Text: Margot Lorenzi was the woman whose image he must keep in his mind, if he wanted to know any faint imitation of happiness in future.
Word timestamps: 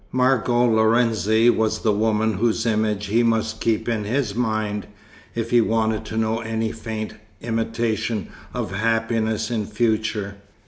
Margot 0.11 0.65
Lorenzi 0.65 1.51
was 1.51 1.77
the 1.81 1.91
woman 1.91 2.33
whose 2.33 2.65
image 2.65 3.05
he 3.05 3.21
must 3.21 3.61
keep 3.61 3.87
in 3.87 4.03
his 4.03 4.33
mind, 4.33 4.87
if 5.35 5.51
he 5.51 5.61
wanted 5.61 6.05
to 6.05 6.17
know 6.17 6.39
any 6.39 6.71
faint 6.71 7.13
imitation 7.41 8.29
of 8.51 8.71
happiness 8.71 9.51
in 9.51 9.67
future. 9.67 10.37